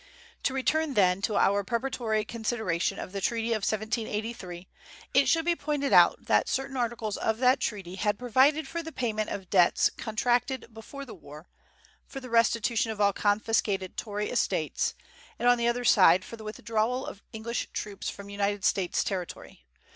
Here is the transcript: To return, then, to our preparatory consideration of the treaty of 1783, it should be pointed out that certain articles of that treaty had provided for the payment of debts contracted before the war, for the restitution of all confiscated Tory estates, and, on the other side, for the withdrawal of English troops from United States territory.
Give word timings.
To 0.41 0.53
return, 0.55 0.95
then, 0.95 1.21
to 1.21 1.35
our 1.37 1.63
preparatory 1.63 2.25
consideration 2.25 2.97
of 2.97 3.11
the 3.11 3.21
treaty 3.21 3.49
of 3.49 3.61
1783, 3.61 4.67
it 5.13 5.29
should 5.29 5.45
be 5.45 5.55
pointed 5.55 5.93
out 5.93 6.25
that 6.25 6.49
certain 6.49 6.75
articles 6.75 7.17
of 7.17 7.37
that 7.37 7.59
treaty 7.59 7.97
had 7.97 8.17
provided 8.17 8.67
for 8.67 8.81
the 8.81 8.91
payment 8.91 9.29
of 9.29 9.51
debts 9.51 9.91
contracted 9.97 10.73
before 10.73 11.05
the 11.05 11.13
war, 11.13 11.47
for 12.07 12.19
the 12.19 12.31
restitution 12.31 12.91
of 12.91 12.99
all 12.99 13.13
confiscated 13.13 13.95
Tory 13.95 14.31
estates, 14.31 14.95
and, 15.37 15.47
on 15.47 15.59
the 15.59 15.67
other 15.67 15.85
side, 15.85 16.25
for 16.25 16.35
the 16.35 16.43
withdrawal 16.43 17.05
of 17.05 17.21
English 17.31 17.67
troops 17.71 18.09
from 18.09 18.27
United 18.27 18.65
States 18.65 19.03
territory. 19.03 19.67